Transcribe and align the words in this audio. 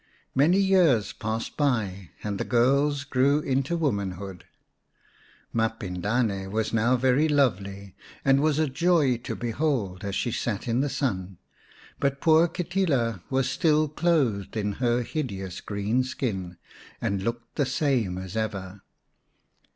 Many 0.33 0.57
years 0.57 1.13
passed 1.13 1.55
by, 1.57 2.09
and 2.23 2.39
the 2.39 2.43
girls 2.43 3.03
grew 3.03 3.39
into 3.41 3.77
womanhood. 3.77 4.45
Mapindane 5.53 6.49
was 6.49 6.73
now 6.73 6.95
very 6.95 7.27
lovely, 7.29 7.93
and 8.25 8.41
was 8.41 8.57
a 8.57 8.67
joy 8.67 9.17
to 9.17 9.35
behold 9.35 10.03
as 10.03 10.15
she 10.15 10.31
sat 10.31 10.67
in 10.67 10.79
the 10.81 10.89
sun, 10.89 11.37
but 11.99 12.19
poor 12.19 12.47
Kitila 12.47 13.21
was 13.29 13.47
still 13.47 13.87
clothed 13.87 14.57
in 14.57 14.71
her 14.81 15.03
hideous 15.03 15.61
green 15.61 16.03
skin, 16.03 16.57
and 16.99 17.21
looked 17.21 17.53
the 17.55 17.67
same 17.67 18.17
as 18.17 18.35
ever. 18.35 18.81